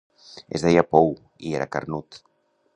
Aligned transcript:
Es 0.59 0.65
deia 0.67 0.83
Pou, 0.95 1.13
i 1.51 1.55
era 1.61 1.71
carnut. 1.77 2.23